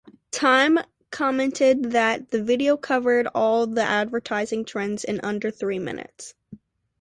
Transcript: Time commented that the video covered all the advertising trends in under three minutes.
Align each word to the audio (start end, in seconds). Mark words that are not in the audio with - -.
Time 0.31 0.79
commented 1.11 1.91
that 1.91 2.31
the 2.31 2.41
video 2.43 2.75
covered 2.75 3.27
all 3.35 3.67
the 3.67 3.83
advertising 3.83 4.65
trends 4.65 5.03
in 5.03 5.19
under 5.21 5.51
three 5.51 5.77
minutes. 5.77 6.33